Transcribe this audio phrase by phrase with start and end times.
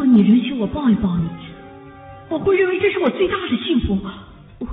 [0.00, 1.28] 果你允许我抱一抱你，
[2.30, 3.98] 我会认为这是我最大的幸福。
[4.58, 4.66] 我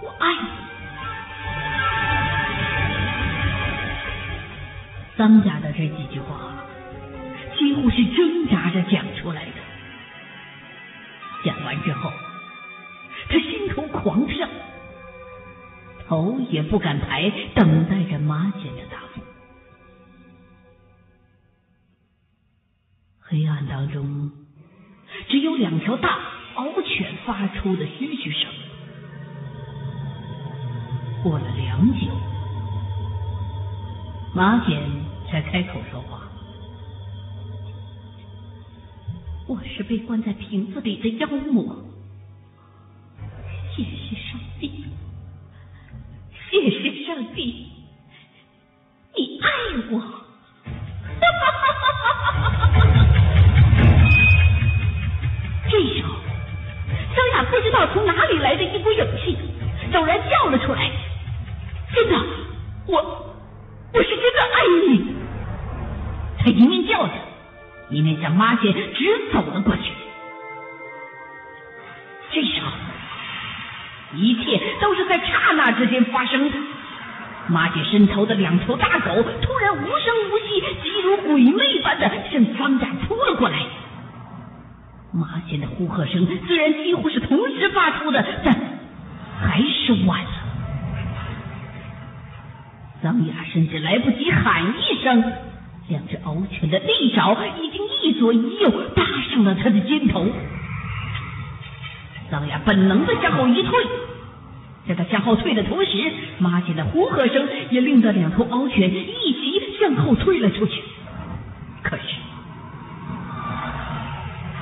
[0.00, 0.48] 我爱你。
[5.18, 6.54] 桑家的这几句话
[7.58, 9.50] 几乎是挣扎着讲出来的。
[11.44, 12.10] 讲完之后，
[13.28, 14.48] 他心头狂跳，
[16.08, 18.93] 头也不敢抬，等待着马姐的
[23.34, 24.30] 黑暗当中，
[25.28, 26.20] 只有两条大
[26.54, 28.48] 獒犬发出的嘘嘘声。
[31.24, 32.06] 过了良久，
[34.36, 34.80] 马简
[35.28, 36.28] 才开口说话
[39.48, 41.76] ：“我是被关在瓶子里的妖魔，
[43.74, 44.84] 谢谢上帝，
[46.52, 47.66] 谢谢上帝，
[49.16, 49.48] 你爱
[49.90, 50.13] 我。”
[57.54, 59.38] 不知道从哪里来的一股勇气，
[59.92, 60.90] 陡然叫了出来
[61.94, 62.18] ：“真的，
[62.88, 62.96] 我
[63.92, 65.14] 我是真的爱你！”
[66.42, 67.12] 他一面叫着，
[67.90, 69.82] 一面向马姐直走了过去。
[72.32, 72.72] 这时候，
[74.16, 76.56] 一切都是在刹那之间发生的。
[77.46, 83.60] 马姐身头的两头大狗突然无声无息、急如鬼魅般的向方家扑了过来。
[85.16, 88.52] 马贤的呼喝声虽然几乎是同时发出的，但
[89.40, 90.30] 还是晚了。
[93.00, 95.32] 桑雅甚至来不及喊一声，
[95.86, 100.26] 两只獒犬的利爪已经一左一右搭上了他的肩头。
[102.28, 103.72] 桑雅本能的向后一退。
[104.88, 110.82] 在他向后退的同时，马贤的呼喝声也令得两头獒犬一起向后退了出去。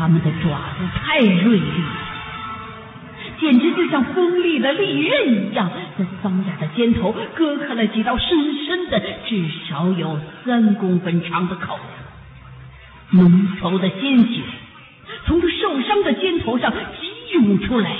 [0.02, 1.86] 他们的爪子太锐利了，
[3.38, 8.28] 简直就像锋利的利刃一样，在桑雅的肩头割开了几道深
[8.66, 13.16] 深的、至少有三公分长的口子。
[13.16, 14.41] 浓稠的鲜血
[15.24, 17.92] 从他受伤的肩头上急涌出来。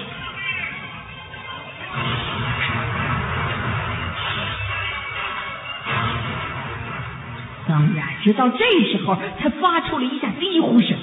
[7.69, 8.59] 桑雅直到这
[8.91, 10.97] 时候才发出了一下低呼声，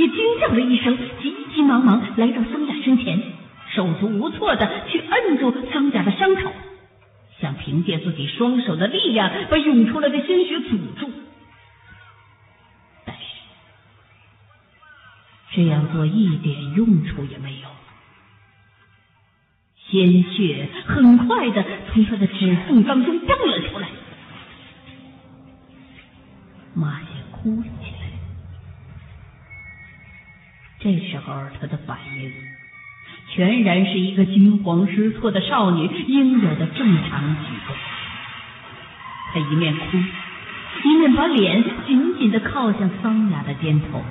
[0.00, 3.22] 也惊叫了一声，急急忙忙来到桑雅身前，
[3.74, 6.50] 手足无措的去摁住桑雅的伤口，
[7.38, 11.12] 想凭借自己双手的力量把涌出来的鲜血阻住。
[13.04, 13.22] 但是
[15.52, 17.68] 这样做一点用处也没有。
[19.90, 21.62] 鲜血很快的
[21.92, 23.88] 从他的指缝当中蹦了出来，
[26.74, 27.99] 马姐哭了起来。
[30.90, 32.32] 这时候，他的反应
[33.28, 37.76] 全然是一个惊慌失措的少女应有的正常举动。
[39.32, 39.84] 她一面哭，
[40.82, 44.02] 一面把脸紧紧的靠向桑雅的肩头。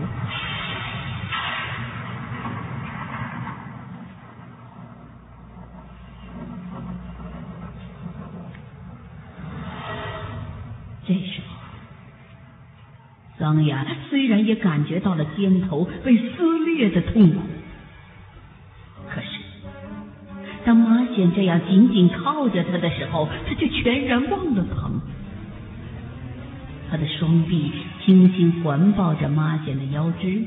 [13.39, 17.39] 桑雅虽然也感觉到了肩头被撕裂的痛苦，
[19.09, 19.27] 可是
[20.66, 24.99] 当马显这样紧紧靠着他的时候，他却全然忘了疼。
[26.91, 27.72] 他的双臂
[28.03, 30.41] 轻轻环抱着马显的腰肢，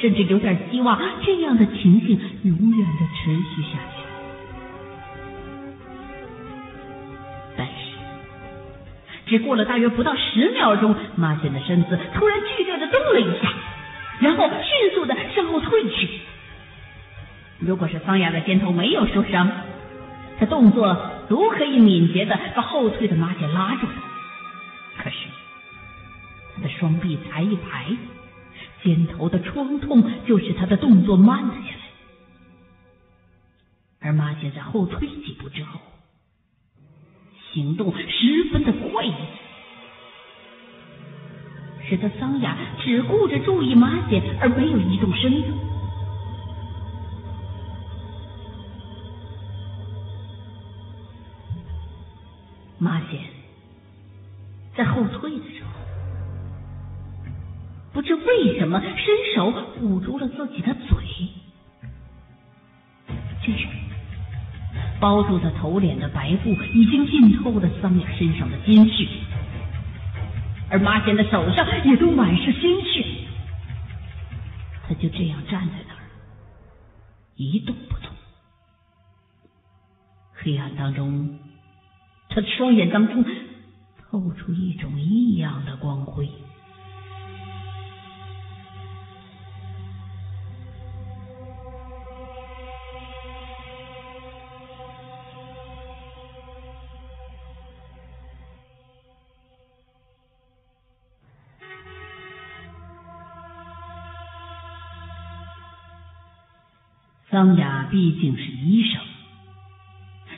[0.00, 3.93] 甚至有点希望这样的情形永远的持续下去。
[9.26, 13.52] 只过了大约不到十秒钟，马显的身子突然剧烈的动了一下，
[14.20, 16.20] 然后迅速的向后退去。
[17.58, 19.50] 如果是桑雅的肩头没有受伤，
[20.38, 23.86] 他动作足可以敏捷的把后退的马显拉住。
[24.98, 25.16] 可是
[26.56, 27.86] 他的双臂才一抬，
[28.82, 31.76] 肩头的创痛就使他的动作慢了下来。
[34.02, 35.80] 而马显在后退几步之后。
[37.54, 39.04] 行动十分的快，
[41.88, 45.48] 使得桑雅只顾着注意马姐，而没有移动身子。
[52.76, 53.20] 马姐
[54.76, 55.70] 在后退的时候，
[57.92, 58.90] 不知为什么伸
[59.36, 61.03] 手捂住了自己的嘴，
[65.04, 69.06] 包住他头脸的白布已经浸透了桑雅身上的鲜血，
[70.70, 73.04] 而马贤的手上也都满是鲜血。
[74.88, 76.00] 他就这样站在那儿，
[77.36, 78.10] 一动不动。
[80.32, 81.38] 黑暗当中，
[82.30, 83.22] 他的双眼当中
[84.10, 86.26] 透出一种异样的光辉。
[107.34, 109.00] 桑雅毕竟是医生，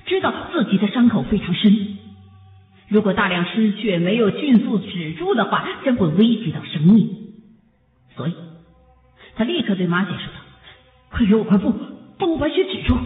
[0.07, 1.99] 知道自己的伤口非常深，
[2.89, 7.11] 如果大量失血没有迅速止住的话，将会危及到生命。
[8.17, 8.35] 所以，
[9.35, 10.41] 他立刻对马姐说道
[11.13, 11.71] ：“快给我块布，
[12.19, 12.97] 帮我把血止住。”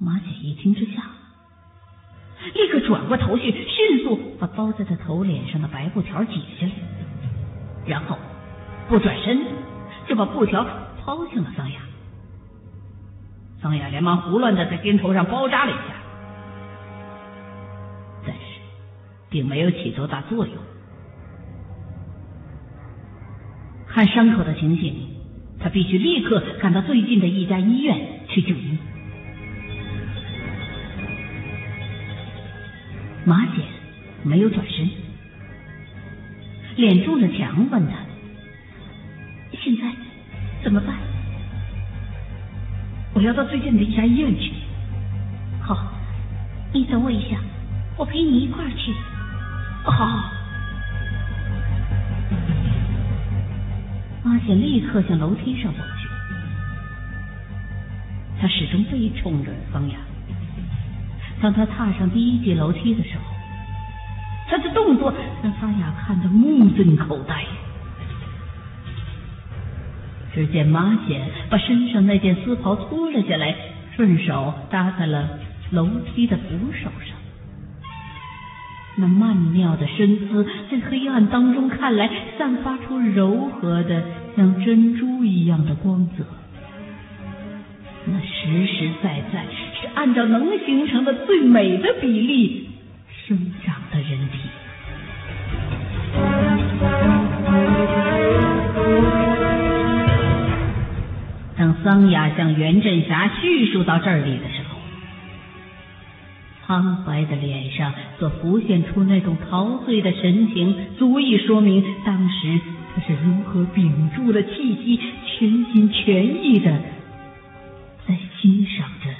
[0.00, 1.02] 马姐一听之下，
[2.54, 6.72] 立刻转过头去，迅速把包在他头脸上的白布条解下来，
[7.86, 8.16] 然后
[8.88, 9.38] 不转身
[10.08, 10.66] 就把布条。
[11.04, 11.80] 抛向了桑雅，
[13.60, 15.94] 桑雅连忙胡乱的在肩头上包扎了一下，
[18.26, 18.40] 但是
[19.28, 20.56] 并没有起多大作用。
[23.86, 24.94] 看伤口的情形，
[25.60, 28.78] 他必须立刻赶到最近的一家医院去就医。
[33.26, 33.62] 马姐
[34.22, 34.88] 没有转身，
[36.76, 37.92] 脸冲着墙问他
[39.62, 39.92] ：“现在？”
[40.64, 40.96] 怎么办？
[43.12, 44.50] 我要到最近的一家医院去。
[45.60, 45.92] 好，
[46.72, 47.36] 你等我一下，
[47.98, 48.92] 我陪你一块儿去。
[49.84, 50.30] 好。
[54.24, 56.08] 阿显立刻向楼梯上走去，
[58.40, 59.96] 他始终背冲着方雅。
[61.42, 63.22] 当他踏上第一级楼梯的时候，
[64.48, 65.12] 他的动作
[65.42, 67.44] 让方雅看得目瞪口呆。
[70.34, 73.54] 只见马显把身上那件丝袍脱了下来，
[73.96, 75.38] 顺手搭在了
[75.70, 76.42] 楼梯的扶
[76.72, 77.16] 手上。
[78.96, 84.02] 那曼妙的身姿在黑暗当中看来，散发出柔和的
[84.36, 86.24] 像珍珠一样的光泽。
[88.06, 89.44] 那实实在在
[89.80, 92.68] 是按照能形成的最美的比例
[93.26, 93.74] 生长
[101.84, 104.78] 桑雅向袁振霞叙述到这里的时候，
[106.66, 112.58] 苍白的脸上所浮现出那种陶醉的神情，足以说明当时
[112.94, 116.72] 他是如何屏住了气息，全心全意的
[118.08, 119.10] 在欣赏着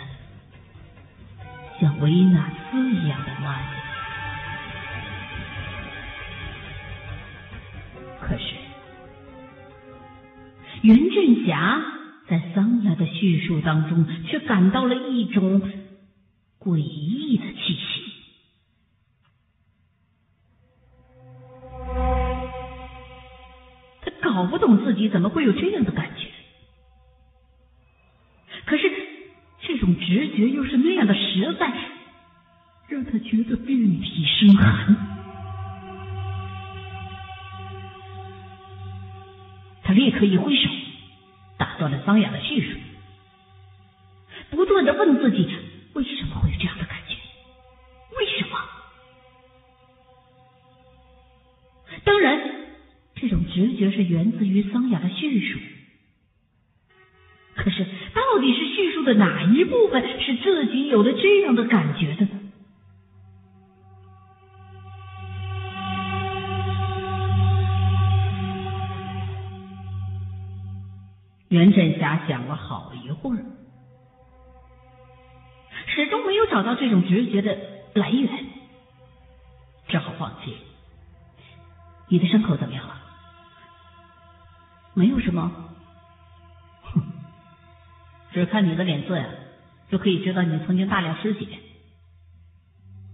[1.79, 3.67] 像维纳斯一样的玛丽。
[8.23, 8.55] 可是
[10.81, 11.91] 袁振霞。
[12.27, 15.61] 在桑雅的叙述当中，却感到了一种
[16.59, 18.03] 诡异的气息。
[24.01, 26.29] 他搞不懂自己怎么会有这样的感觉，
[28.65, 28.91] 可是
[29.61, 31.73] 这种直觉又是那样的实在，
[32.89, 34.97] 让他觉得遍体生寒。
[39.83, 40.64] 他立刻一挥手。
[44.55, 45.49] 不断的问自己
[45.95, 47.15] 为什么会有这样的感觉？
[48.17, 48.59] 为什么？
[52.05, 52.41] 当然，
[53.15, 55.59] 这种直觉是源自于桑雅的叙述。
[57.57, 57.85] 可是，
[58.15, 62.41] 到底是叙述的哪一部分使自己有了这样的感觉的呢？
[71.49, 73.45] 袁振霞想了好一会儿，
[75.95, 77.57] 始终没有找到这种直觉的
[77.95, 78.29] 来源，
[79.87, 80.57] 只好放弃。
[82.09, 83.01] 你的伤口怎么样了？
[84.95, 85.53] 没有什么，
[86.83, 87.03] 哼，
[88.35, 89.27] 只看你的脸色呀，
[89.89, 91.47] 就可以知道你曾经大量失血。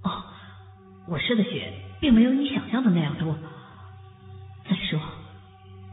[0.02, 0.24] 哦，
[1.06, 3.36] 我失的血并没有你想象的那样多。
[4.68, 4.98] 再说，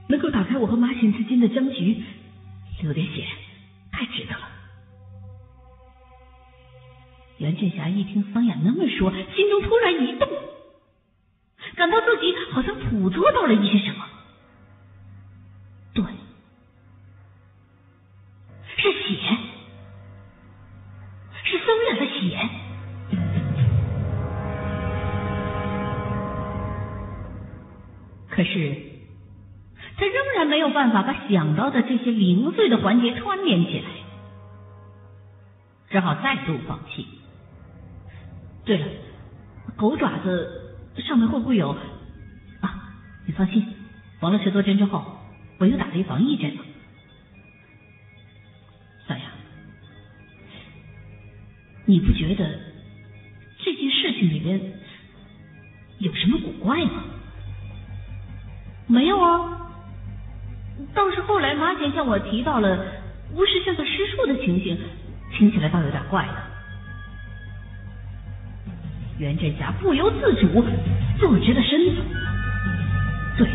[0.08, 2.01] 能够打开我和马显之间的僵局。
[2.82, 3.25] 流点血，
[3.91, 4.47] 太值得了。
[7.38, 10.27] 袁俊霞一听桑雅那么说，心中突然一动，
[11.75, 14.06] 感到自己好像捕捉到了一些什么。
[15.94, 16.03] 对，
[18.75, 19.38] 是血，
[21.44, 22.50] 是桑雅的血。
[28.29, 28.75] 可是，
[29.96, 33.89] 他仍然没有办法把想到的这些零碎的环节串联起来，
[35.89, 37.08] 只好再度放弃。
[38.68, 38.86] 对了，
[39.78, 41.70] 狗爪子上面会不会有？
[42.60, 42.94] 啊，
[43.26, 43.66] 你放心，
[44.20, 45.06] 缝了十多针之后，
[45.58, 46.62] 我又打了一防疫针了。
[49.08, 49.22] 小雅，
[51.86, 52.60] 你不觉得
[53.60, 54.60] 这件事情里边
[56.00, 57.06] 有什么古怪吗？
[58.88, 59.72] 没有啊，
[60.94, 62.86] 倒是后来马姐向我提到了
[63.32, 64.78] 巫师像个失处的情形，
[65.32, 66.57] 听起来倒有点怪了。
[69.20, 70.64] 袁振霞不由自主
[71.20, 72.02] 坐直了身子。
[73.38, 73.48] 对，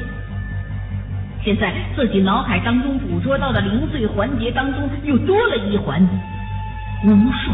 [1.45, 6.03] 现在自己脑海当中捕捉到的零碎环节当中又多了一环
[7.05, 7.51] 无数。